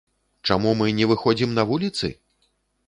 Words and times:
Чаму 0.47 0.71
мы 0.79 0.87
не 1.01 1.05
выходзім 1.11 1.55
на 1.59 1.63
вуліцы? 1.75 2.13